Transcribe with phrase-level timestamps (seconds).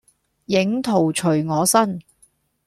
[0.47, 2.01] 影徒隨我身。